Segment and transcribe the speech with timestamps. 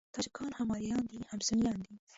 [0.15, 1.93] تاجکان هم آریایان دي او هم سنيان دي.